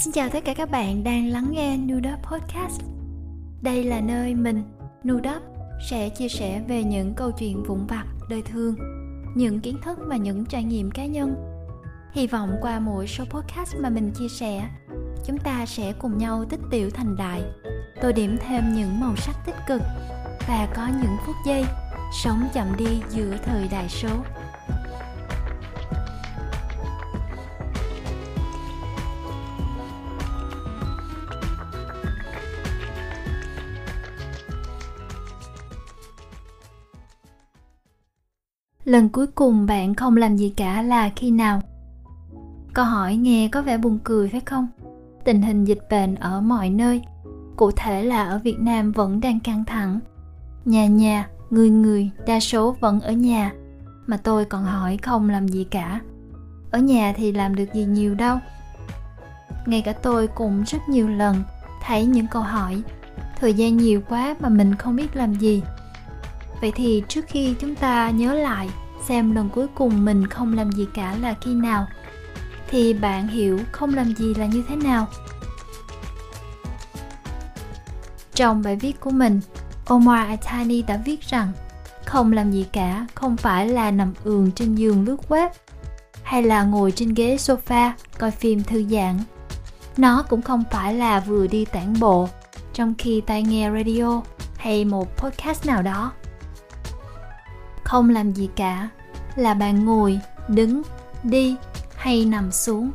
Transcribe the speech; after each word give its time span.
Xin 0.00 0.12
chào 0.12 0.28
tất 0.28 0.44
cả 0.44 0.54
các 0.54 0.70
bạn 0.70 1.04
đang 1.04 1.28
lắng 1.28 1.48
nghe 1.50 1.76
Nudop 1.76 2.22
Podcast. 2.22 2.80
Đây 3.62 3.84
là 3.84 4.00
nơi 4.00 4.34
mình, 4.34 4.62
Nudop, 5.08 5.42
sẽ 5.90 6.08
chia 6.08 6.28
sẻ 6.28 6.62
về 6.68 6.84
những 6.84 7.14
câu 7.14 7.30
chuyện 7.32 7.62
vụn 7.62 7.86
vặt, 7.86 8.04
đời 8.30 8.42
thường, 8.42 8.76
những 9.36 9.60
kiến 9.60 9.76
thức 9.84 9.98
và 10.06 10.16
những 10.16 10.44
trải 10.44 10.64
nghiệm 10.64 10.90
cá 10.90 11.06
nhân. 11.06 11.34
Hy 12.12 12.26
vọng 12.26 12.56
qua 12.60 12.80
mỗi 12.80 13.06
số 13.06 13.24
podcast 13.24 13.76
mà 13.76 13.88
mình 13.88 14.12
chia 14.18 14.28
sẻ, 14.28 14.68
chúng 15.26 15.38
ta 15.38 15.66
sẽ 15.66 15.92
cùng 15.92 16.18
nhau 16.18 16.44
tích 16.44 16.60
tiểu 16.70 16.90
thành 16.90 17.16
đại, 17.16 17.42
tô 18.02 18.12
điểm 18.12 18.36
thêm 18.46 18.74
những 18.74 19.00
màu 19.00 19.16
sắc 19.16 19.36
tích 19.46 19.56
cực 19.68 19.82
và 20.48 20.68
có 20.74 20.88
những 21.02 21.16
phút 21.26 21.36
giây 21.46 21.64
sống 22.22 22.48
chậm 22.52 22.76
đi 22.76 23.00
giữa 23.10 23.36
thời 23.44 23.68
đại 23.68 23.88
số. 23.88 24.08
Lần 38.90 39.08
cuối 39.08 39.26
cùng 39.26 39.66
bạn 39.66 39.94
không 39.94 40.16
làm 40.16 40.36
gì 40.36 40.52
cả 40.56 40.82
là 40.82 41.10
khi 41.16 41.30
nào? 41.30 41.60
Câu 42.74 42.84
hỏi 42.84 43.16
nghe 43.16 43.48
có 43.48 43.62
vẻ 43.62 43.78
buồn 43.78 43.98
cười 44.04 44.28
phải 44.28 44.40
không? 44.40 44.68
Tình 45.24 45.42
hình 45.42 45.64
dịch 45.64 45.78
bệnh 45.90 46.14
ở 46.14 46.40
mọi 46.40 46.70
nơi, 46.70 47.02
cụ 47.56 47.70
thể 47.70 48.02
là 48.02 48.24
ở 48.24 48.38
việt 48.38 48.58
nam 48.58 48.92
vẫn 48.92 49.20
đang 49.20 49.40
căng 49.40 49.64
thẳng. 49.64 50.00
Nhà 50.64 50.86
nhà, 50.86 51.28
người 51.50 51.70
người, 51.70 52.10
đa 52.26 52.40
số 52.40 52.76
vẫn 52.80 53.00
ở 53.00 53.12
nhà. 53.12 53.52
Mà 54.06 54.16
tôi 54.16 54.44
còn 54.44 54.64
hỏi 54.64 54.96
không 55.02 55.30
làm 55.30 55.48
gì 55.48 55.64
cả. 55.64 56.00
Ở 56.70 56.78
nhà 56.78 57.12
thì 57.16 57.32
làm 57.32 57.54
được 57.54 57.74
gì 57.74 57.84
nhiều 57.84 58.14
đâu. 58.14 58.38
Ngay 59.66 59.82
cả 59.82 59.92
tôi 59.92 60.26
cũng 60.26 60.62
rất 60.66 60.88
nhiều 60.88 61.08
lần 61.08 61.42
thấy 61.82 62.06
những 62.06 62.26
câu 62.26 62.42
hỏi. 62.42 62.82
Thời 63.40 63.54
gian 63.54 63.76
nhiều 63.76 64.00
quá 64.08 64.36
mà 64.40 64.48
mình 64.48 64.74
không 64.74 64.96
biết 64.96 65.16
làm 65.16 65.34
gì. 65.34 65.62
Vậy 66.60 66.72
thì 66.74 67.02
trước 67.08 67.24
khi 67.28 67.54
chúng 67.60 67.74
ta 67.74 68.10
nhớ 68.10 68.34
lại 68.34 68.68
xem 69.08 69.34
lần 69.34 69.48
cuối 69.48 69.66
cùng 69.74 70.04
mình 70.04 70.26
không 70.26 70.54
làm 70.54 70.72
gì 70.72 70.86
cả 70.94 71.16
là 71.20 71.34
khi 71.40 71.54
nào. 71.54 71.86
Thì 72.68 72.94
bạn 72.94 73.28
hiểu 73.28 73.60
không 73.72 73.94
làm 73.94 74.14
gì 74.14 74.34
là 74.34 74.46
như 74.46 74.64
thế 74.68 74.76
nào. 74.76 75.06
Trong 78.34 78.62
bài 78.62 78.76
viết 78.76 79.00
của 79.00 79.10
mình, 79.10 79.40
omar 79.86 80.28
atani 80.28 80.82
đã 80.82 80.96
viết 81.04 81.20
rằng, 81.22 81.52
không 82.04 82.32
làm 82.32 82.50
gì 82.50 82.66
cả 82.72 83.06
không 83.14 83.36
phải 83.36 83.68
là 83.68 83.90
nằm 83.90 84.12
ườn 84.24 84.50
trên 84.50 84.74
giường 84.74 85.04
lướt 85.04 85.16
web, 85.28 85.48
hay 86.22 86.42
là 86.42 86.62
ngồi 86.62 86.92
trên 86.92 87.14
ghế 87.14 87.36
sofa 87.36 87.90
coi 88.18 88.30
phim 88.30 88.62
thư 88.62 88.84
giãn. 88.88 89.18
Nó 89.96 90.22
cũng 90.22 90.42
không 90.42 90.64
phải 90.70 90.94
là 90.94 91.20
vừa 91.20 91.46
đi 91.46 91.64
tản 91.64 92.00
bộ, 92.00 92.28
trong 92.72 92.94
khi 92.98 93.22
tai 93.26 93.42
nghe 93.42 93.70
radio 93.70 94.22
hay 94.56 94.84
một 94.84 95.16
podcast 95.16 95.66
nào 95.66 95.82
đó 95.82 96.12
không 97.90 98.10
làm 98.10 98.32
gì 98.32 98.48
cả, 98.56 98.88
là 99.36 99.54
bạn 99.54 99.84
ngồi, 99.84 100.20
đứng, 100.48 100.82
đi 101.22 101.56
hay 101.96 102.24
nằm 102.24 102.52
xuống 102.52 102.90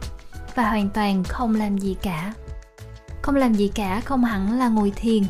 và 0.55 0.69
hoàn 0.69 0.89
toàn 0.89 1.23
không 1.23 1.55
làm 1.55 1.77
gì 1.77 1.95
cả. 2.01 2.33
Không 3.21 3.35
làm 3.35 3.53
gì 3.53 3.71
cả 3.75 4.01
không 4.05 4.23
hẳn 4.23 4.59
là 4.59 4.67
ngồi 4.69 4.91
thiền, 4.95 5.23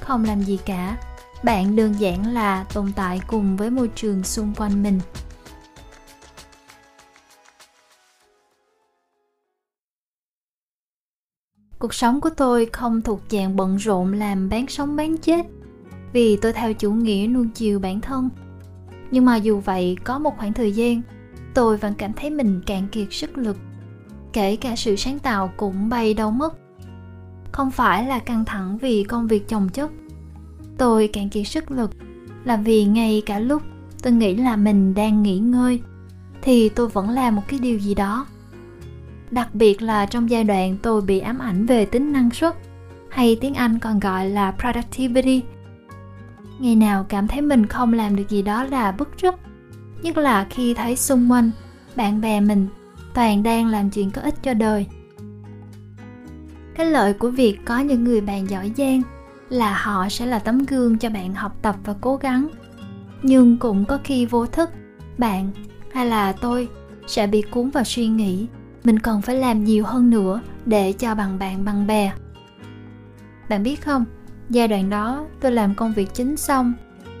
không 0.00 0.24
làm 0.24 0.42
gì 0.42 0.58
cả. 0.66 0.96
Bạn 1.42 1.76
đơn 1.76 1.94
giản 2.00 2.34
là 2.34 2.64
tồn 2.74 2.92
tại 2.96 3.20
cùng 3.26 3.56
với 3.56 3.70
môi 3.70 3.88
trường 3.88 4.24
xung 4.24 4.54
quanh 4.54 4.82
mình. 4.82 5.00
Cuộc 11.78 11.94
sống 11.94 12.20
của 12.20 12.30
tôi 12.30 12.66
không 12.72 13.02
thuộc 13.02 13.20
dạng 13.30 13.56
bận 13.56 13.76
rộn 13.76 14.12
làm 14.12 14.48
bán 14.48 14.66
sống 14.68 14.96
bán 14.96 15.16
chết, 15.16 15.46
vì 16.12 16.36
tôi 16.36 16.52
theo 16.52 16.72
chủ 16.72 16.92
nghĩa 16.92 17.26
nuông 17.26 17.48
chiều 17.48 17.78
bản 17.78 18.00
thân 18.00 18.30
nhưng 19.10 19.24
mà 19.24 19.36
dù 19.36 19.60
vậy, 19.60 19.96
có 20.04 20.18
một 20.18 20.38
khoảng 20.38 20.52
thời 20.52 20.72
gian, 20.72 21.02
tôi 21.54 21.76
vẫn 21.76 21.94
cảm 21.94 22.12
thấy 22.12 22.30
mình 22.30 22.60
cạn 22.66 22.88
kiệt 22.92 23.08
sức 23.10 23.38
lực. 23.38 23.56
Kể 24.32 24.56
cả 24.56 24.76
sự 24.76 24.96
sáng 24.96 25.18
tạo 25.18 25.50
cũng 25.56 25.88
bay 25.88 26.14
đâu 26.14 26.30
mất. 26.30 26.58
Không 27.52 27.70
phải 27.70 28.06
là 28.06 28.18
căng 28.18 28.44
thẳng 28.44 28.78
vì 28.78 29.04
công 29.04 29.26
việc 29.26 29.48
chồng 29.48 29.68
chất. 29.68 29.90
Tôi 30.78 31.08
cạn 31.08 31.28
kiệt 31.28 31.48
sức 31.48 31.70
lực 31.70 31.90
là 32.44 32.56
vì 32.56 32.84
ngay 32.84 33.22
cả 33.26 33.38
lúc 33.38 33.62
tôi 34.02 34.12
nghĩ 34.12 34.36
là 34.36 34.56
mình 34.56 34.94
đang 34.94 35.22
nghỉ 35.22 35.38
ngơi, 35.38 35.80
thì 36.42 36.68
tôi 36.68 36.88
vẫn 36.88 37.10
làm 37.10 37.36
một 37.36 37.42
cái 37.48 37.58
điều 37.58 37.78
gì 37.78 37.94
đó. 37.94 38.26
Đặc 39.30 39.54
biệt 39.54 39.82
là 39.82 40.06
trong 40.06 40.30
giai 40.30 40.44
đoạn 40.44 40.76
tôi 40.82 41.02
bị 41.02 41.18
ám 41.18 41.38
ảnh 41.38 41.66
về 41.66 41.84
tính 41.86 42.12
năng 42.12 42.30
suất, 42.30 42.56
hay 43.08 43.38
tiếng 43.40 43.54
anh 43.54 43.78
còn 43.78 44.00
gọi 44.00 44.28
là 44.28 44.54
productivity 44.60 45.42
ngày 46.58 46.76
nào 46.76 47.06
cảm 47.08 47.28
thấy 47.28 47.40
mình 47.40 47.66
không 47.66 47.92
làm 47.92 48.16
được 48.16 48.28
gì 48.28 48.42
đó 48.42 48.64
là 48.64 48.92
bức 48.92 49.08
rứt. 49.18 49.34
Nhất 50.02 50.16
là 50.18 50.46
khi 50.50 50.74
thấy 50.74 50.96
xung 50.96 51.30
quanh, 51.30 51.50
bạn 51.96 52.20
bè 52.20 52.40
mình 52.40 52.68
toàn 53.14 53.42
đang 53.42 53.66
làm 53.66 53.90
chuyện 53.90 54.10
có 54.10 54.22
ích 54.22 54.34
cho 54.42 54.54
đời. 54.54 54.86
Cái 56.74 56.86
lợi 56.86 57.12
của 57.12 57.30
việc 57.30 57.58
có 57.64 57.78
những 57.78 58.04
người 58.04 58.20
bạn 58.20 58.50
giỏi 58.50 58.72
giang 58.76 59.02
là 59.48 59.78
họ 59.82 60.08
sẽ 60.08 60.26
là 60.26 60.38
tấm 60.38 60.64
gương 60.64 60.98
cho 60.98 61.10
bạn 61.10 61.34
học 61.34 61.56
tập 61.62 61.76
và 61.84 61.94
cố 62.00 62.16
gắng. 62.16 62.48
Nhưng 63.22 63.58
cũng 63.58 63.84
có 63.84 63.98
khi 64.04 64.26
vô 64.26 64.46
thức, 64.46 64.70
bạn 65.18 65.50
hay 65.92 66.06
là 66.06 66.32
tôi 66.32 66.68
sẽ 67.06 67.26
bị 67.26 67.42
cuốn 67.42 67.70
vào 67.70 67.84
suy 67.84 68.06
nghĩ, 68.06 68.46
mình 68.84 68.98
còn 68.98 69.22
phải 69.22 69.36
làm 69.36 69.64
nhiều 69.64 69.84
hơn 69.84 70.10
nữa 70.10 70.40
để 70.66 70.92
cho 70.92 71.14
bằng 71.14 71.38
bạn 71.38 71.64
bằng 71.64 71.86
bè. 71.86 72.12
Bạn 73.48 73.62
biết 73.62 73.82
không? 73.84 74.04
Giai 74.50 74.68
đoạn 74.68 74.90
đó, 74.90 75.26
tôi 75.40 75.52
làm 75.52 75.74
công 75.74 75.92
việc 75.92 76.14
chính 76.14 76.36
xong, 76.36 76.72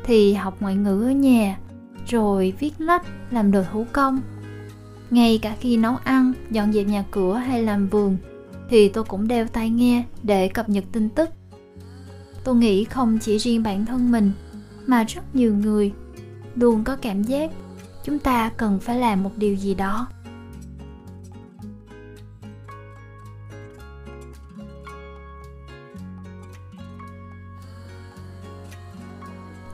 thì 0.04 0.34
học 0.34 0.56
ngoại 0.60 0.74
ngữ 0.74 1.02
ở 1.02 1.10
nhà, 1.10 1.58
rồi 2.06 2.54
viết 2.58 2.72
lách, 2.78 3.06
làm 3.30 3.50
đồ 3.50 3.62
thủ 3.72 3.86
công. 3.92 4.20
Ngay 5.10 5.38
cả 5.42 5.56
khi 5.60 5.76
nấu 5.76 5.96
ăn, 6.04 6.32
dọn 6.50 6.72
dẹp 6.72 6.86
nhà 6.86 7.04
cửa 7.10 7.34
hay 7.34 7.62
làm 7.62 7.88
vườn, 7.88 8.16
thì 8.70 8.88
tôi 8.88 9.04
cũng 9.04 9.28
đeo 9.28 9.46
tai 9.46 9.70
nghe 9.70 10.04
để 10.22 10.48
cập 10.48 10.68
nhật 10.68 10.84
tin 10.92 11.08
tức. 11.08 11.30
Tôi 12.44 12.54
nghĩ 12.54 12.84
không 12.84 13.18
chỉ 13.18 13.38
riêng 13.38 13.62
bản 13.62 13.86
thân 13.86 14.12
mình, 14.12 14.32
mà 14.86 15.04
rất 15.04 15.36
nhiều 15.36 15.54
người 15.54 15.92
luôn 16.54 16.84
có 16.84 16.96
cảm 16.96 17.22
giác 17.22 17.50
chúng 18.04 18.18
ta 18.18 18.50
cần 18.56 18.78
phải 18.80 18.98
làm 18.98 19.22
một 19.22 19.30
điều 19.36 19.54
gì 19.54 19.74
đó. 19.74 20.06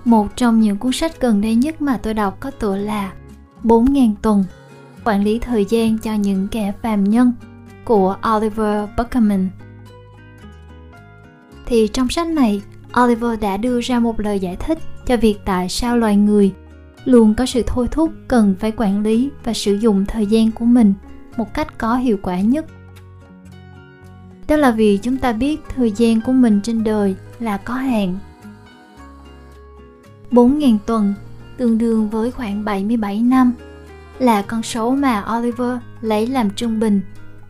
Một 0.05 0.37
trong 0.37 0.61
những 0.61 0.77
cuốn 0.77 0.93
sách 0.93 1.21
gần 1.21 1.41
đây 1.41 1.55
nhất 1.55 1.83
mà 1.83 1.97
tôi 1.97 2.15
đọc 2.15 2.37
có 2.41 2.51
tựa 2.51 2.77
là 2.77 3.13
4.000 3.65 4.15
tuần 4.23 4.45
Quản 5.05 5.25
lý 5.25 5.39
thời 5.39 5.65
gian 5.65 5.99
cho 5.99 6.15
những 6.15 6.49
kẻ 6.49 6.73
phàm 6.83 7.05
nhân 7.05 7.33
của 7.85 8.17
Oliver 8.37 8.89
Buckerman. 8.97 9.49
Thì 11.67 11.89
trong 11.89 12.09
sách 12.09 12.27
này, 12.27 12.63
Oliver 13.01 13.41
đã 13.41 13.57
đưa 13.57 13.81
ra 13.81 14.01
một 14.01 14.21
lời 14.21 14.41
giải 14.41 14.57
thích 14.57 14.79
cho 15.07 15.17
việc 15.17 15.39
tại 15.45 15.69
sao 15.69 15.97
loài 15.97 16.17
người 16.17 16.53
luôn 17.05 17.35
có 17.35 17.47
sự 17.47 17.63
thôi 17.67 17.89
thúc 17.91 18.13
cần 18.29 18.55
phải 18.59 18.73
quản 18.77 19.03
lý 19.03 19.31
và 19.45 19.53
sử 19.53 19.75
dụng 19.75 20.05
thời 20.07 20.27
gian 20.27 20.51
của 20.53 20.65
mình 20.65 20.95
một 21.37 21.55
cách 21.55 21.79
có 21.79 21.97
hiệu 21.97 22.19
quả 22.23 22.41
nhất. 22.41 22.67
Đó 24.49 24.57
là 24.57 24.71
vì 24.71 24.97
chúng 24.97 25.17
ta 25.17 25.33
biết 25.33 25.61
thời 25.77 25.93
gian 25.93 26.21
của 26.21 26.33
mình 26.33 26.61
trên 26.63 26.85
đời 26.85 27.17
là 27.39 27.57
có 27.57 27.75
hạn 27.75 28.19
4.000 30.33 30.79
tuần 30.87 31.15
tương 31.57 31.79
đương 31.79 32.11
với 32.11 32.31
khoảng 32.31 32.65
77 32.65 33.23
năm 33.23 33.53
là 34.19 34.43
con 34.43 34.63
số 34.63 34.91
mà 34.91 35.39
Oliver 35.39 35.79
lấy 36.01 36.27
làm 36.27 36.51
trung 36.51 36.81
bình 36.81 37.01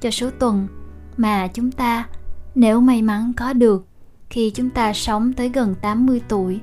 cho 0.01 0.11
số 0.11 0.31
tuần 0.31 0.67
mà 1.17 1.49
chúng 1.55 1.71
ta 1.71 2.09
nếu 2.55 2.81
may 2.81 3.03
mắn 3.03 3.33
có 3.37 3.53
được 3.53 3.87
khi 4.31 4.51
chúng 4.51 4.71
ta 4.71 4.93
sống 4.93 5.33
tới 5.33 5.49
gần 5.49 5.75
80 5.83 6.23
tuổi. 6.29 6.61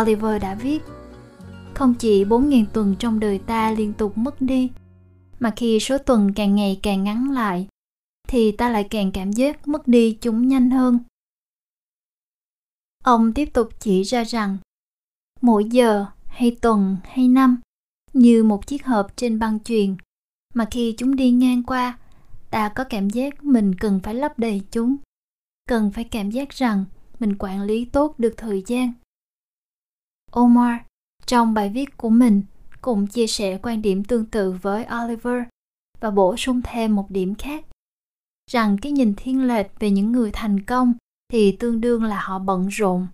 Oliver 0.00 0.42
đã 0.42 0.54
viết 0.54 0.82
không 1.80 1.94
chỉ 1.94 2.24
4.000 2.24 2.64
tuần 2.72 2.96
trong 2.98 3.20
đời 3.20 3.38
ta 3.38 3.70
liên 3.70 3.92
tục 3.92 4.18
mất 4.18 4.40
đi, 4.40 4.70
mà 5.38 5.52
khi 5.56 5.80
số 5.80 5.98
tuần 5.98 6.32
càng 6.32 6.54
ngày 6.54 6.80
càng 6.82 7.04
ngắn 7.04 7.30
lại, 7.30 7.66
thì 8.28 8.52
ta 8.52 8.68
lại 8.70 8.84
càng 8.90 9.12
cảm 9.12 9.32
giác 9.32 9.68
mất 9.68 9.88
đi 9.88 10.12
chúng 10.20 10.48
nhanh 10.48 10.70
hơn. 10.70 10.98
Ông 13.04 13.32
tiếp 13.32 13.48
tục 13.52 13.68
chỉ 13.80 14.02
ra 14.02 14.24
rằng 14.24 14.56
mỗi 15.40 15.64
giờ 15.64 16.06
hay 16.26 16.56
tuần 16.60 16.96
hay 17.04 17.28
năm, 17.28 17.60
như 18.12 18.44
một 18.44 18.66
chiếc 18.66 18.86
hộp 18.86 19.16
trên 19.16 19.38
băng 19.38 19.60
chuyền. 19.60 19.96
Mà 20.54 20.64
khi 20.70 20.94
chúng 20.98 21.16
đi 21.16 21.30
ngang 21.30 21.62
qua, 21.62 21.98
ta 22.50 22.68
có 22.68 22.84
cảm 22.84 23.10
giác 23.10 23.44
mình 23.44 23.74
cần 23.74 24.00
phải 24.02 24.14
lấp 24.14 24.38
đầy 24.38 24.62
chúng. 24.70 24.96
Cần 25.68 25.90
phải 25.92 26.04
cảm 26.04 26.30
giác 26.30 26.50
rằng 26.50 26.84
mình 27.18 27.36
quản 27.38 27.62
lý 27.62 27.84
tốt 27.84 28.14
được 28.18 28.34
thời 28.36 28.62
gian. 28.66 28.92
Omar, 30.32 30.76
trong 31.26 31.54
bài 31.54 31.70
viết 31.74 31.96
của 31.96 32.10
mình, 32.10 32.42
cũng 32.80 33.06
chia 33.06 33.26
sẻ 33.26 33.58
quan 33.62 33.82
điểm 33.82 34.04
tương 34.04 34.26
tự 34.26 34.52
với 34.52 34.86
oliver 35.04 35.42
và 36.00 36.10
bổ 36.10 36.36
sung 36.36 36.60
thêm 36.64 36.96
một 36.96 37.10
điểm 37.10 37.34
khác. 37.34 37.64
Rằng 38.50 38.78
cái 38.82 38.92
nhìn 38.92 39.14
thiên 39.16 39.46
lệch 39.46 39.80
về 39.80 39.90
những 39.90 40.12
người 40.12 40.30
thành 40.32 40.60
công 40.64 40.94
thì 41.32 41.56
tương 41.56 41.80
đương 41.80 42.04
là 42.04 42.20
họ 42.20 42.38
bận 42.38 42.68
rộn, 42.68 43.06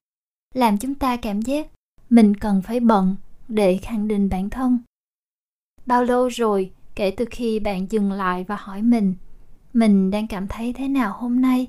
làm 0.54 0.78
chúng 0.78 0.94
ta 0.94 1.16
cảm 1.16 1.42
giác 1.42 1.66
mình 2.10 2.36
cần 2.36 2.62
phải 2.62 2.80
bận 2.80 3.16
để 3.48 3.78
khẳng 3.82 4.08
định 4.08 4.28
bản 4.28 4.50
thân. 4.50 4.78
Bao 5.86 6.04
lâu 6.04 6.28
rồi 6.28 6.72
kể 6.94 7.10
từ 7.16 7.24
khi 7.30 7.58
bạn 7.60 7.86
dừng 7.90 8.12
lại 8.12 8.44
và 8.44 8.56
hỏi 8.56 8.82
mình 8.82 9.14
mình 9.76 10.10
đang 10.10 10.26
cảm 10.26 10.48
thấy 10.48 10.72
thế 10.72 10.88
nào 10.88 11.12
hôm 11.18 11.40
nay? 11.40 11.66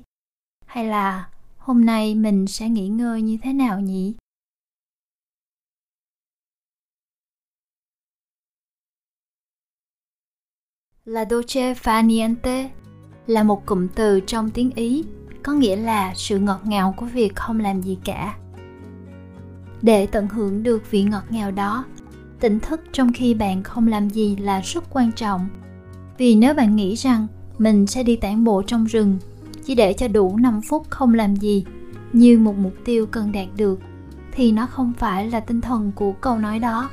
Hay 0.66 0.86
là 0.86 1.28
hôm 1.58 1.84
nay 1.84 2.14
mình 2.14 2.46
sẽ 2.46 2.68
nghỉ 2.68 2.88
ngơi 2.88 3.22
như 3.22 3.38
thế 3.42 3.52
nào 3.52 3.80
nhỉ? 3.80 4.14
La 11.04 11.24
dolce 11.30 11.74
fa 11.74 12.06
niente 12.06 12.70
là 13.26 13.42
một 13.42 13.66
cụm 13.66 13.88
từ 13.94 14.20
trong 14.26 14.50
tiếng 14.50 14.70
Ý, 14.70 15.04
có 15.42 15.52
nghĩa 15.52 15.76
là 15.76 16.14
sự 16.16 16.38
ngọt 16.38 16.60
ngào 16.64 16.94
của 16.96 17.06
việc 17.06 17.36
không 17.36 17.60
làm 17.60 17.82
gì 17.82 17.98
cả. 18.04 18.38
Để 19.82 20.06
tận 20.06 20.28
hưởng 20.28 20.62
được 20.62 20.90
vị 20.90 21.02
ngọt 21.02 21.24
ngào 21.30 21.50
đó, 21.50 21.84
tỉnh 22.40 22.60
thức 22.60 22.80
trong 22.92 23.12
khi 23.12 23.34
bạn 23.34 23.62
không 23.62 23.88
làm 23.88 24.10
gì 24.10 24.36
là 24.36 24.60
rất 24.60 24.84
quan 24.90 25.12
trọng. 25.12 25.48
Vì 26.18 26.34
nếu 26.34 26.54
bạn 26.54 26.76
nghĩ 26.76 26.94
rằng 26.94 27.26
mình 27.58 27.86
sẽ 27.86 28.02
đi 28.02 28.16
tản 28.16 28.44
bộ 28.44 28.62
trong 28.66 28.84
rừng 28.84 29.18
chỉ 29.64 29.74
để 29.74 29.92
cho 29.92 30.08
đủ 30.08 30.36
5 30.36 30.60
phút 30.60 30.90
không 30.90 31.14
làm 31.14 31.36
gì 31.36 31.64
như 32.12 32.38
một 32.38 32.54
mục 32.58 32.74
tiêu 32.84 33.06
cần 33.06 33.32
đạt 33.32 33.46
được 33.56 33.80
thì 34.32 34.52
nó 34.52 34.66
không 34.66 34.92
phải 34.98 35.30
là 35.30 35.40
tinh 35.40 35.60
thần 35.60 35.92
của 35.94 36.12
câu 36.12 36.38
nói 36.38 36.58
đó. 36.58 36.90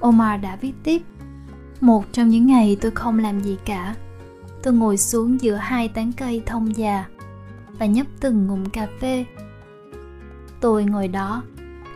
Omar 0.00 0.42
đã 0.42 0.56
viết 0.56 0.72
tiếp 0.82 1.02
một 1.80 2.04
trong 2.12 2.28
những 2.28 2.46
ngày 2.46 2.76
tôi 2.80 2.90
không 2.90 3.18
làm 3.18 3.40
gì 3.40 3.56
cả 3.64 3.94
tôi 4.62 4.74
ngồi 4.74 4.96
xuống 4.96 5.40
giữa 5.40 5.54
hai 5.54 5.88
tán 5.88 6.12
cây 6.16 6.42
thông 6.46 6.76
già 6.76 7.04
và 7.78 7.86
nhấp 7.86 8.06
từng 8.20 8.46
ngụm 8.46 8.64
cà 8.64 8.88
phê 9.00 9.24
tôi 10.62 10.84
ngồi 10.84 11.08
đó 11.08 11.42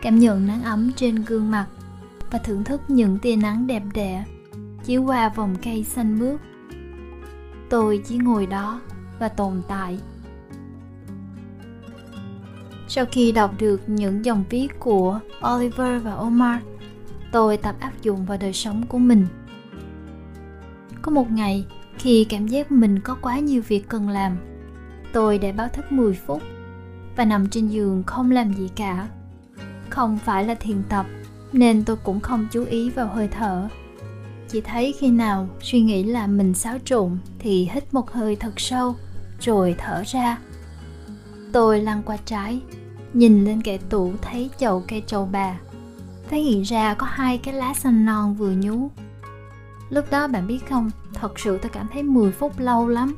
cảm 0.01 0.19
nhận 0.19 0.47
nắng 0.47 0.63
ấm 0.63 0.91
trên 0.95 1.15
gương 1.15 1.51
mặt 1.51 1.65
và 2.31 2.39
thưởng 2.39 2.63
thức 2.63 2.81
những 2.87 3.17
tia 3.19 3.35
nắng 3.35 3.67
đẹp 3.67 3.83
đẽ 3.93 4.25
chiếu 4.83 5.03
qua 5.03 5.29
vòng 5.29 5.55
cây 5.63 5.83
xanh 5.83 6.19
mướt. 6.19 6.39
Tôi 7.69 8.01
chỉ 8.05 8.17
ngồi 8.17 8.45
đó 8.45 8.81
và 9.19 9.29
tồn 9.29 9.61
tại. 9.67 9.99
Sau 12.87 13.05
khi 13.11 13.31
đọc 13.31 13.51
được 13.59 13.81
những 13.87 14.25
dòng 14.25 14.43
viết 14.49 14.79
của 14.79 15.19
oliver 15.55 16.03
và 16.03 16.13
omar 16.13 16.59
tôi 17.31 17.57
tập 17.57 17.75
áp 17.79 17.91
dụng 18.01 18.25
vào 18.25 18.37
đời 18.37 18.53
sống 18.53 18.85
của 18.87 18.97
mình. 18.97 19.27
Có 21.01 21.11
một 21.11 21.31
ngày, 21.31 21.65
khi 21.99 22.25
cảm 22.29 22.47
giác 22.47 22.71
mình 22.71 22.99
có 22.99 23.17
quá 23.21 23.39
nhiều 23.39 23.61
việc 23.67 23.89
cần 23.89 24.09
làm, 24.09 24.37
tôi 25.13 25.37
để 25.37 25.51
báo 25.51 25.67
thức 25.67 25.91
10 25.91 26.13
phút 26.13 26.41
và 27.17 27.25
nằm 27.25 27.49
trên 27.49 27.67
giường 27.67 28.03
không 28.03 28.31
làm 28.31 28.53
gì 28.53 28.69
cả. 28.75 29.07
Không 29.89 30.17
phải 30.17 30.45
là 30.45 30.55
thiền 30.55 30.83
tập, 30.89 31.05
nên 31.53 31.83
tôi 31.83 31.95
cũng 31.95 32.19
không 32.19 32.47
chú 32.51 32.65
ý 32.65 32.89
vào 32.89 33.07
hơi 33.07 33.27
thở. 33.27 33.67
Chỉ 34.49 34.61
thấy 34.61 34.95
khi 34.99 35.09
nào 35.09 35.47
suy 35.61 35.81
nghĩ 35.81 36.03
là 36.03 36.27
mình 36.27 36.53
xáo 36.53 36.77
trộn 36.85 37.17
thì 37.39 37.69
hít 37.73 37.93
một 37.93 38.11
hơi 38.11 38.35
thật 38.35 38.59
sâu, 38.59 38.95
rồi 39.39 39.75
thở 39.77 40.03
ra. 40.07 40.37
Tôi 41.53 41.81
lăn 41.81 42.03
qua 42.05 42.17
trái, 42.25 42.61
nhìn 43.13 43.45
lên 43.45 43.61
kệ 43.61 43.77
tủ 43.89 44.13
thấy 44.21 44.49
chậu 44.57 44.83
cây 44.87 45.03
trầu 45.07 45.29
bà. 45.31 45.59
Phát 46.29 46.37
hiện 46.37 46.61
ra 46.61 46.93
có 46.93 47.07
hai 47.09 47.37
cái 47.37 47.53
lá 47.53 47.73
xanh 47.73 48.05
non 48.05 48.35
vừa 48.35 48.51
nhú 48.51 48.89
Lúc 49.89 50.05
đó 50.11 50.27
bạn 50.27 50.47
biết 50.47 50.59
không, 50.69 50.91
thật 51.13 51.39
sự 51.39 51.57
tôi 51.61 51.69
cảm 51.73 51.87
thấy 51.93 52.03
10 52.03 52.31
phút 52.31 52.59
lâu 52.59 52.87
lắm. 52.87 53.15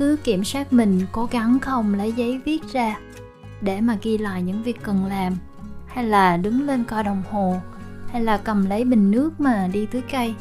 Cứ 0.00 0.16
kiểm 0.24 0.44
soát 0.44 0.72
mình, 0.72 1.00
cố 1.12 1.28
gắng 1.30 1.58
không 1.58 1.94
lấy 1.94 2.12
giấy 2.12 2.40
viết 2.44 2.62
ra 2.72 2.98
để 3.60 3.80
mà 3.80 3.98
ghi 4.02 4.18
lại 4.18 4.42
những 4.42 4.62
việc 4.62 4.82
cần 4.82 5.06
làm 5.06 5.32
hay 5.86 6.04
là 6.04 6.36
đứng 6.36 6.66
lên 6.66 6.84
coi 6.84 7.04
đồng 7.04 7.22
hồ, 7.30 7.56
hay 8.12 8.24
là 8.24 8.36
cầm 8.36 8.66
lấy 8.66 8.84
bình 8.84 9.10
nước 9.10 9.40
mà 9.40 9.68
đi 9.72 9.86
tưới 9.86 10.02
cây. 10.12 10.34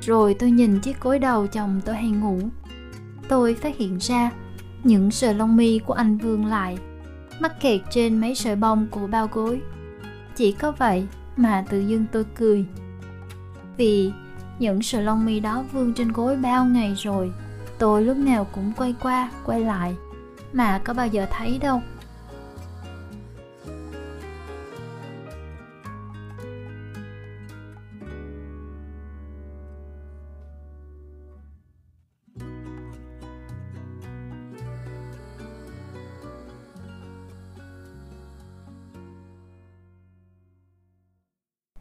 Rồi 0.00 0.34
tôi 0.34 0.50
nhìn 0.50 0.80
chiếc 0.80 1.00
gối 1.00 1.18
đầu 1.18 1.46
chồng 1.46 1.80
tôi 1.84 1.94
hay 1.94 2.10
ngủ. 2.10 2.38
Tôi 3.28 3.54
phát 3.54 3.76
hiện 3.76 3.98
ra 4.00 4.30
những 4.84 5.10
sợi 5.10 5.34
lông 5.34 5.56
mi 5.56 5.78
của 5.78 5.94
anh 5.94 6.18
vương 6.18 6.46
lại, 6.46 6.78
mắc 7.40 7.60
kẹt 7.60 7.80
trên 7.90 8.20
mấy 8.20 8.34
sợi 8.34 8.56
bông 8.56 8.86
của 8.90 9.06
bao 9.06 9.28
gối. 9.32 9.60
Chỉ 10.36 10.52
có 10.52 10.72
vậy 10.72 11.06
mà 11.36 11.64
tự 11.70 11.80
dưng 11.80 12.04
tôi 12.12 12.24
cười 12.34 12.64
vì 13.76 14.12
những 14.58 14.82
sợi 14.82 15.02
lông 15.02 15.24
mi 15.24 15.40
đó 15.40 15.64
vương 15.72 15.94
trên 15.94 16.12
gối 16.12 16.36
bao 16.36 16.64
ngày 16.64 16.94
rồi 16.96 17.32
tôi 17.82 18.02
lúc 18.02 18.16
nào 18.16 18.46
cũng 18.52 18.72
quay 18.76 18.94
qua 19.02 19.30
quay 19.44 19.60
lại. 19.60 19.94
Mà 20.52 20.78
có 20.84 20.94
bao 20.94 21.06
giờ 21.06 21.26
thấy 21.30 21.58
đâu. 21.58 21.80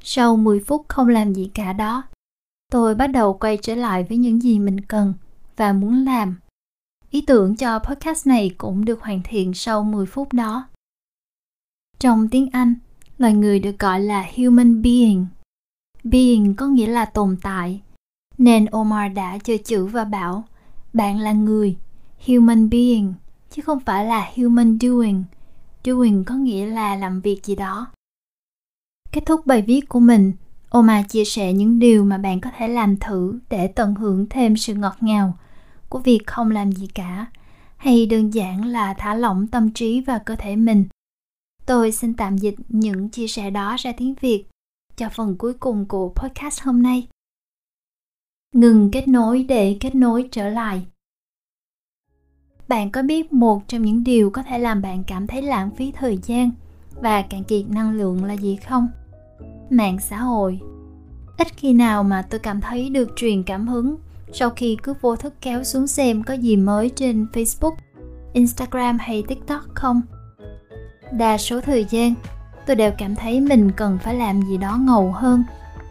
Sau 0.04 0.38
10 0.38 0.60
phút 0.60 0.86
không 0.88 1.08
làm 1.08 1.34
gì 1.34 1.52
cả 1.54 1.74
đó, 1.74 2.04
tôi 2.72 2.96
bắt 2.96 3.08
đầu 3.08 3.34
quay 3.34 3.58
trở 3.58 3.76
lại 3.76 4.06
với 4.10 4.18
những 4.18 4.42
gì 4.42 4.60
mình 4.60 4.82
cần 4.82 5.14
và 5.58 5.74
muốn 5.74 6.06
làm. 6.06 6.36
Ý 7.10 7.22
tưởng 7.22 7.56
cho 7.56 7.80
podcast 7.80 8.28
này 8.28 8.52
cũng 8.58 8.86
được 8.86 9.02
hoàn 9.02 9.22
thiện 9.24 9.54
sau 9.54 9.84
10 9.84 10.06
phút 10.06 10.34
đó. 10.34 10.68
Trong 12.00 12.28
tiếng 12.28 12.50
Anh, 12.52 12.76
loài 13.18 13.34
người 13.34 13.60
được 13.60 13.80
gọi 13.80 14.00
là 14.00 14.26
human 14.38 14.82
being. 14.82 15.26
Being 16.04 16.56
có 16.56 16.68
nghĩa 16.68 16.88
là 16.88 17.06
tồn 17.06 17.38
tại, 17.42 17.82
nên 18.38 18.66
Omar 18.66 19.14
đã 19.14 19.38
chơi 19.38 19.58
chữ 19.58 19.86
và 19.86 20.04
bảo 20.04 20.44
bạn 20.94 21.20
là 21.20 21.32
người, 21.32 21.78
human 22.28 22.70
being, 22.70 23.14
chứ 23.50 23.62
không 23.62 23.80
phải 23.80 24.06
là 24.06 24.32
human 24.36 24.78
doing. 24.82 25.24
Doing 25.86 26.24
có 26.24 26.36
nghĩa 26.36 26.66
là 26.66 26.96
làm 26.96 27.22
việc 27.22 27.46
gì 27.46 27.56
đó. 27.56 27.88
Kết 29.12 29.22
thúc 29.26 29.46
bài 29.46 29.62
viết 29.62 29.90
của 29.90 30.00
mình, 30.00 30.34
Oma 30.72 31.04
chia 31.04 31.26
sẻ 31.26 31.54
những 31.54 31.80
điều 31.80 32.06
mà 32.06 32.18
bạn 32.18 32.42
có 32.42 32.50
thể 32.58 32.68
làm 32.68 32.98
thử 32.98 33.40
để 33.50 33.68
tận 33.68 33.96
hưởng 33.96 34.26
thêm 34.30 34.58
sự 34.58 34.74
ngọt 34.74 34.96
ngào 35.02 35.38
của 35.90 36.00
việc 36.00 36.20
không 36.28 36.52
làm 36.52 36.72
gì 36.72 36.88
cả, 36.88 37.26
hay 37.78 38.06
đơn 38.06 38.34
giản 38.34 38.66
là 38.66 38.94
thả 38.94 39.16
lỏng 39.16 39.48
tâm 39.48 39.72
trí 39.74 40.02
và 40.02 40.18
cơ 40.18 40.36
thể 40.36 40.56
mình. 40.56 40.86
Tôi 41.66 41.92
xin 41.92 42.14
tạm 42.14 42.38
dịch 42.38 42.56
những 42.70 43.10
chia 43.10 43.28
sẻ 43.28 43.50
đó 43.50 43.76
ra 43.80 43.92
tiếng 43.98 44.14
Việt 44.22 44.46
cho 44.96 45.10
phần 45.10 45.36
cuối 45.38 45.54
cùng 45.54 45.86
của 45.86 46.14
podcast 46.16 46.62
hôm 46.62 46.84
nay. 46.84 47.08
Ngừng 48.56 48.92
kết 48.92 49.08
nối 49.08 49.44
để 49.44 49.78
kết 49.80 49.96
nối 49.96 50.30
trở 50.32 50.50
lại. 50.50 50.86
Bạn 52.68 52.92
có 52.92 53.02
biết 53.04 53.34
một 53.34 53.68
trong 53.68 53.82
những 53.82 54.04
điều 54.04 54.30
có 54.30 54.44
thể 54.44 54.60
làm 54.60 54.82
bạn 54.82 55.04
cảm 55.08 55.28
thấy 55.28 55.42
lãng 55.42 55.72
phí 55.76 55.92
thời 55.92 56.20
gian 56.24 56.52
và 57.02 57.22
cạn 57.22 57.44
kiệt 57.44 57.70
năng 57.70 57.92
lượng 57.92 58.24
là 58.24 58.34
gì 58.34 58.56
không? 58.56 58.88
Mạng 59.72 59.98
xã 60.10 60.18
hội. 60.18 60.60
Ít 61.38 61.48
khi 61.58 61.74
nào 61.74 62.04
mà 62.04 62.22
tôi 62.22 62.40
cảm 62.40 62.62
thấy 62.62 62.90
được 62.90 63.10
truyền 63.16 63.44
cảm 63.44 63.68
hứng 63.68 63.96
sau 64.34 64.50
khi 64.50 64.78
cứ 64.84 64.94
vô 65.02 65.16
thức 65.16 65.34
kéo 65.42 65.64
xuống 65.64 65.88
xem 65.88 66.24
có 66.24 66.34
gì 66.34 66.56
mới 66.58 66.90
trên 66.90 67.28
facebook, 67.34 67.76
instagram 68.34 68.98
hay 69.00 69.24
tiktok 69.28 69.64
không. 69.74 70.02
Đa 71.12 71.38
số 71.38 71.62
thời 71.62 71.86
gian, 71.90 72.14
tôi 72.68 72.76
đều 72.76 72.92
cảm 72.98 73.16
thấy 73.16 73.42
mình 73.42 73.72
cần 73.72 73.98
phải 74.04 74.16
làm 74.16 74.42
gì 74.42 74.58
đó 74.58 74.78
ngầu 74.78 75.12
hơn 75.12 75.44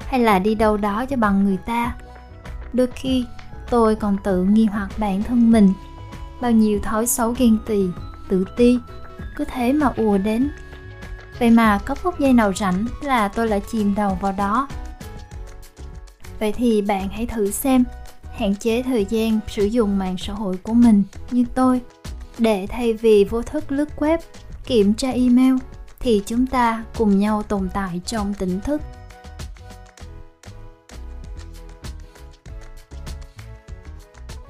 hay 0.07 0.21
là 0.21 0.39
đi 0.39 0.55
đâu 0.55 0.77
đó 0.77 1.07
cho 1.07 1.17
bằng 1.17 1.45
người 1.45 1.59
ta. 1.67 1.95
Đôi 2.73 2.87
khi, 2.95 3.25
tôi 3.71 3.95
còn 3.95 4.17
tự 4.25 4.45
nghi 4.45 4.65
hoặc 4.65 4.89
bản 4.99 5.23
thân 5.23 5.51
mình, 5.51 5.73
bao 6.41 6.51
nhiêu 6.51 6.81
thói 6.83 7.07
xấu 7.07 7.35
ghen 7.39 7.59
tỳ 7.67 7.87
tự 8.29 8.45
ti, 8.57 8.79
cứ 9.37 9.45
thế 9.45 9.73
mà 9.73 9.93
ùa 9.97 10.19
đến. 10.19 10.51
Vậy 11.41 11.51
mà 11.51 11.79
có 11.79 11.95
phút 11.95 12.21
giây 12.21 12.33
nào 12.33 12.53
rảnh 12.55 12.87
là 13.03 13.29
tôi 13.29 13.49
lại 13.49 13.63
chìm 13.73 13.95
đầu 13.95 14.19
vào 14.21 14.33
đó. 14.33 14.69
Vậy 16.39 16.53
thì 16.53 16.83
bạn 16.83 17.09
hãy 17.09 17.27
thử 17.27 17.51
xem, 17.51 17.85
hạn 18.37 18.57
chế 18.57 18.83
thời 18.83 19.05
gian 19.05 19.41
sử 19.49 19.65
dụng 19.65 19.99
mạng 19.99 20.17
xã 20.19 20.33
hội 20.33 20.57
của 20.57 20.73
mình 20.73 21.03
như 21.31 21.45
tôi 21.55 21.81
để 22.39 22.67
thay 22.71 22.93
vì 22.93 23.25
vô 23.25 23.43
thức 23.43 23.73
lướt 23.73 23.89
web, 23.97 24.19
kiểm 24.67 24.95
tra 24.95 25.11
email 25.11 25.55
thì 26.01 26.23
chúng 26.27 26.47
ta 26.47 26.85
cùng 26.99 27.19
nhau 27.19 27.43
tồn 27.43 27.69
tại 27.75 28.01
trong 28.07 28.35
tỉnh 28.35 28.61
thức. 28.61 28.83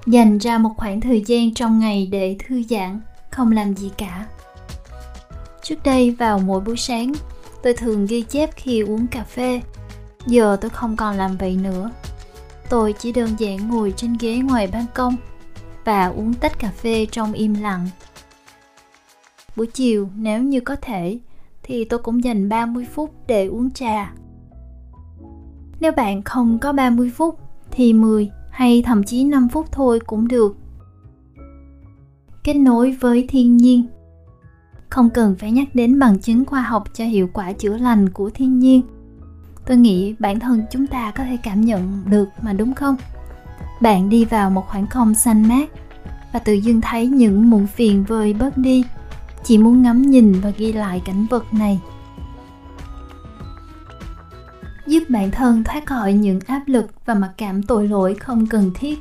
Dành 0.06 0.38
ra 0.38 0.58
một 0.58 0.70
khoảng 0.76 1.00
thời 1.00 1.24
gian 1.26 1.54
trong 1.54 1.78
ngày 1.78 2.08
để 2.12 2.36
thư 2.46 2.62
giãn, 2.62 3.00
không 3.30 3.52
làm 3.52 3.76
gì 3.76 3.90
cả 3.98 4.26
Trước 5.70 5.82
đây 5.84 6.10
vào 6.10 6.38
mỗi 6.38 6.60
buổi 6.60 6.76
sáng, 6.76 7.12
tôi 7.62 7.74
thường 7.74 8.06
ghi 8.06 8.22
chép 8.22 8.50
khi 8.56 8.80
uống 8.80 9.06
cà 9.06 9.24
phê. 9.24 9.60
Giờ 10.26 10.56
tôi 10.60 10.70
không 10.70 10.96
còn 10.96 11.16
làm 11.16 11.36
vậy 11.36 11.58
nữa. 11.62 11.90
tôi 12.70 12.94
chỉ 12.98 13.12
đơn 13.12 13.30
giản 13.38 13.70
ngồi 13.70 13.92
trên 13.96 14.16
ghế 14.20 14.36
ngoài 14.36 14.66
ban 14.72 14.84
công 14.94 15.16
và 15.84 16.06
uống 16.06 16.34
tách 16.34 16.58
cà 16.58 16.70
phê 16.70 17.06
trong 17.06 17.32
im 17.32 17.54
lặng. 17.54 17.88
Buổi 19.56 19.66
chiều 19.66 20.08
nếu 20.16 20.42
như 20.42 20.60
có 20.60 20.76
thể 20.76 21.18
thì 21.62 21.84
tôi 21.84 21.98
cũng 21.98 22.24
dành 22.24 22.48
30 22.48 22.86
phút 22.94 23.14
để 23.26 23.46
uống 23.46 23.70
trà. 23.70 24.12
Nếu 25.80 25.92
bạn 25.92 26.22
không 26.22 26.58
có 26.58 26.72
30 26.72 27.10
phút 27.16 27.38
thì 27.70 27.92
10 27.92 28.30
hay 28.50 28.82
thậm 28.86 29.04
chí 29.04 29.24
5 29.24 29.48
phút 29.48 29.72
thôi 29.72 30.00
cũng 30.06 30.28
được. 30.28 30.56
Kết 32.44 32.54
nối 32.54 32.96
với 33.00 33.26
thiên 33.28 33.56
nhiên 33.56 33.86
không 34.90 35.10
cần 35.10 35.36
phải 35.38 35.50
nhắc 35.50 35.68
đến 35.74 35.98
bằng 35.98 36.18
chứng 36.18 36.44
khoa 36.44 36.62
học 36.62 36.84
cho 36.94 37.04
hiệu 37.04 37.30
quả 37.32 37.52
chữa 37.52 37.76
lành 37.76 38.08
của 38.08 38.30
thiên 38.30 38.58
nhiên. 38.58 38.82
Tôi 39.66 39.76
nghĩ 39.76 40.14
bản 40.18 40.40
thân 40.40 40.62
chúng 40.70 40.86
ta 40.86 41.10
có 41.10 41.24
thể 41.24 41.36
cảm 41.42 41.60
nhận 41.60 42.02
được 42.06 42.28
mà 42.42 42.52
đúng 42.52 42.74
không? 42.74 42.96
Bạn 43.80 44.08
đi 44.08 44.24
vào 44.24 44.50
một 44.50 44.68
khoảng 44.68 44.86
không 44.86 45.14
xanh 45.14 45.48
mát 45.48 45.70
và 46.32 46.38
tự 46.38 46.52
dưng 46.52 46.80
thấy 46.80 47.06
những 47.06 47.50
muộn 47.50 47.66
phiền 47.66 48.04
vơi 48.04 48.32
bớt 48.32 48.58
đi. 48.58 48.84
Chỉ 49.44 49.58
muốn 49.58 49.82
ngắm 49.82 50.02
nhìn 50.02 50.40
và 50.40 50.50
ghi 50.50 50.72
lại 50.72 51.02
cảnh 51.04 51.26
vật 51.30 51.54
này. 51.54 51.80
Giúp 54.86 55.02
bản 55.08 55.30
thân 55.30 55.64
thoát 55.64 55.86
khỏi 55.86 56.12
những 56.12 56.40
áp 56.46 56.62
lực 56.66 56.86
và 57.06 57.14
mặc 57.14 57.30
cảm 57.36 57.62
tội 57.62 57.88
lỗi 57.88 58.14
không 58.14 58.46
cần 58.46 58.70
thiết. 58.74 58.98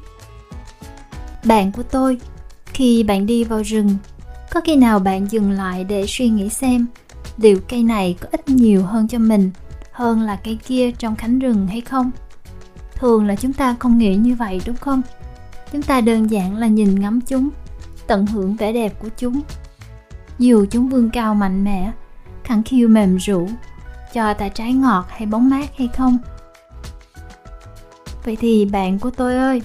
Bạn 1.45 1.71
của 1.71 1.83
tôi, 1.83 2.17
khi 2.65 3.03
bạn 3.03 3.25
đi 3.25 3.43
vào 3.43 3.61
rừng 3.63 3.97
có 4.53 4.61
khi 4.61 4.75
nào 4.75 4.99
bạn 4.99 5.31
dừng 5.31 5.51
lại 5.51 5.83
để 5.83 6.05
suy 6.07 6.29
nghĩ 6.29 6.49
xem, 6.49 6.87
liệu 7.37 7.59
cây 7.67 7.83
này 7.83 8.15
có 8.21 8.27
ít 8.31 8.49
nhiều 8.49 8.83
hơn 8.83 9.07
cho 9.07 9.19
mình 9.19 9.51
hơn 9.91 10.21
là 10.21 10.35
cây 10.43 10.59
kia 10.67 10.91
trong 10.91 11.15
cánh 11.15 11.39
rừng 11.39 11.67
hay 11.67 11.81
không? 11.81 12.11
Thường 12.95 13.27
là 13.27 13.35
chúng 13.35 13.53
ta 13.53 13.75
không 13.79 13.97
nghĩ 13.97 14.15
như 14.15 14.35
vậy, 14.35 14.61
đúng 14.65 14.75
không? 14.75 15.01
Chúng 15.71 15.81
ta 15.81 16.01
đơn 16.01 16.31
giản 16.31 16.57
là 16.57 16.67
nhìn 16.67 16.99
ngắm 16.99 17.21
chúng, 17.21 17.49
tận 18.07 18.25
hưởng 18.25 18.55
vẻ 18.55 18.73
đẹp 18.73 18.93
của 18.99 19.09
chúng. 19.17 19.41
Dù 20.39 20.65
chúng 20.71 20.89
vươn 20.89 21.09
cao 21.09 21.35
mạnh 21.35 21.63
mẽ, 21.63 21.91
khẳng 22.43 22.63
khiu 22.63 22.87
mềm 22.87 23.17
rũ, 23.17 23.47
cho 24.13 24.33
ta 24.33 24.49
trái 24.49 24.73
ngọt 24.73 25.05
hay 25.09 25.25
bóng 25.25 25.49
mát 25.49 25.77
hay 25.77 25.89
không? 25.97 26.17
Vậy 28.25 28.35
thì 28.35 28.65
bạn 28.65 28.99
của 28.99 29.09
tôi 29.09 29.35
ơi, 29.35 29.61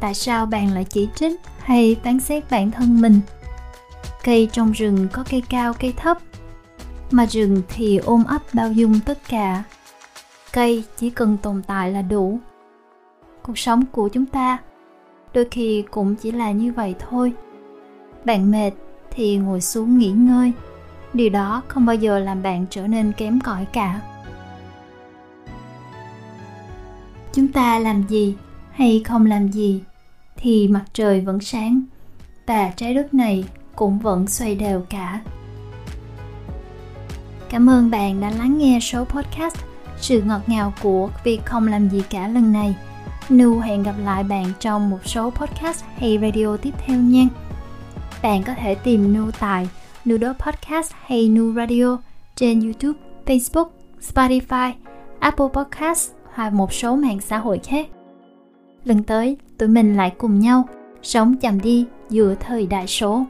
tại 0.00 0.14
sao 0.14 0.46
bạn 0.46 0.72
lại 0.72 0.84
chỉ 0.84 1.08
trích 1.14 1.40
hay 1.58 1.96
phán 2.04 2.20
xét 2.20 2.50
bản 2.50 2.70
thân 2.70 3.00
mình? 3.00 3.20
Cây 4.24 4.48
trong 4.52 4.72
rừng 4.72 5.08
có 5.12 5.24
cây 5.30 5.42
cao, 5.48 5.74
cây 5.80 5.94
thấp. 5.96 6.18
Mà 7.10 7.26
rừng 7.26 7.62
thì 7.68 7.96
ôm 7.96 8.24
ấp 8.24 8.42
bao 8.52 8.72
dung 8.72 9.00
tất 9.00 9.18
cả. 9.28 9.62
Cây 10.52 10.84
chỉ 10.96 11.10
cần 11.10 11.36
tồn 11.42 11.62
tại 11.66 11.92
là 11.92 12.02
đủ. 12.02 12.38
Cuộc 13.42 13.58
sống 13.58 13.84
của 13.92 14.08
chúng 14.08 14.26
ta 14.26 14.58
đôi 15.34 15.44
khi 15.50 15.84
cũng 15.90 16.14
chỉ 16.14 16.32
là 16.32 16.50
như 16.50 16.72
vậy 16.72 16.94
thôi. 16.98 17.32
Bạn 18.24 18.50
mệt 18.50 18.70
thì 19.10 19.36
ngồi 19.36 19.60
xuống 19.60 19.98
nghỉ 19.98 20.10
ngơi. 20.10 20.52
Điều 21.12 21.30
đó 21.30 21.62
không 21.68 21.86
bao 21.86 21.96
giờ 21.96 22.18
làm 22.18 22.42
bạn 22.42 22.66
trở 22.70 22.86
nên 22.86 23.12
kém 23.12 23.40
cỏi 23.40 23.66
cả. 23.72 24.00
Chúng 27.32 27.48
ta 27.48 27.78
làm 27.78 28.02
gì 28.08 28.36
hay 28.70 29.02
không 29.04 29.26
làm 29.26 29.48
gì 29.48 29.82
thì 30.36 30.68
mặt 30.68 30.84
trời 30.92 31.20
vẫn 31.20 31.40
sáng 31.40 31.82
và 32.46 32.72
trái 32.76 32.94
đất 32.94 33.14
này 33.14 33.44
cũng 33.76 33.98
vẫn 33.98 34.26
xoay 34.26 34.54
đều 34.54 34.80
cả 34.80 35.20
cảm 37.50 37.70
ơn 37.70 37.90
bạn 37.90 38.20
đã 38.20 38.30
lắng 38.30 38.58
nghe 38.58 38.78
số 38.80 39.04
podcast 39.04 39.56
sự 39.96 40.22
ngọt 40.22 40.40
ngào 40.46 40.72
của 40.82 41.10
việc 41.24 41.40
không 41.44 41.68
làm 41.68 41.88
gì 41.88 42.02
cả 42.10 42.28
lần 42.28 42.52
này 42.52 42.74
nu 43.28 43.60
hẹn 43.60 43.82
gặp 43.82 43.94
lại 44.04 44.24
bạn 44.24 44.52
trong 44.60 44.90
một 44.90 44.98
số 45.04 45.30
podcast 45.30 45.84
hay 45.96 46.18
radio 46.22 46.56
tiếp 46.56 46.74
theo 46.86 47.00
nha 47.00 47.24
bạn 48.22 48.42
có 48.42 48.54
thể 48.54 48.74
tìm 48.74 49.14
nu 49.14 49.30
tại 49.40 49.68
Nudo 50.08 50.32
Podcast 50.32 50.92
hay 51.04 51.28
Nu 51.28 51.54
Radio 51.54 51.98
trên 52.36 52.60
YouTube, 52.60 52.98
Facebook, 53.26 53.68
Spotify, 54.00 54.72
Apple 55.18 55.46
Podcast 55.52 56.10
hoặc 56.34 56.52
một 56.52 56.72
số 56.72 56.96
mạng 56.96 57.20
xã 57.20 57.38
hội 57.38 57.60
khác. 57.64 57.86
Lần 58.84 59.02
tới, 59.02 59.36
tụi 59.58 59.68
mình 59.68 59.96
lại 59.96 60.12
cùng 60.18 60.40
nhau 60.40 60.68
sống 61.02 61.36
chậm 61.36 61.60
đi 61.60 61.86
giữa 62.10 62.34
thời 62.40 62.66
đại 62.66 62.86
số. 62.86 63.24